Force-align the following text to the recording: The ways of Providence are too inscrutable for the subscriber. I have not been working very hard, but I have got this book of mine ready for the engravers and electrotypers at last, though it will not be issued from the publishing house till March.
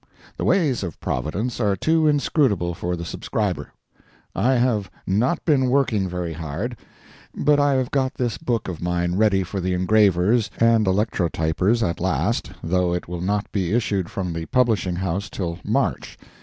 The 0.35 0.45
ways 0.45 0.81
of 0.81 0.99
Providence 0.99 1.59
are 1.59 1.75
too 1.75 2.07
inscrutable 2.07 2.73
for 2.73 2.95
the 2.95 3.05
subscriber. 3.05 3.71
I 4.33 4.53
have 4.55 4.89
not 5.05 5.45
been 5.45 5.69
working 5.69 6.09
very 6.09 6.33
hard, 6.33 6.75
but 7.35 7.59
I 7.59 7.73
have 7.75 7.91
got 7.91 8.15
this 8.15 8.39
book 8.39 8.67
of 8.67 8.81
mine 8.81 9.13
ready 9.13 9.43
for 9.43 9.59
the 9.61 9.75
engravers 9.75 10.49
and 10.57 10.87
electrotypers 10.87 11.87
at 11.87 11.99
last, 12.01 12.51
though 12.63 12.95
it 12.95 13.07
will 13.07 13.21
not 13.21 13.51
be 13.51 13.73
issued 13.73 14.09
from 14.09 14.33
the 14.33 14.47
publishing 14.47 14.95
house 14.95 15.29
till 15.29 15.59
March. 15.63 16.17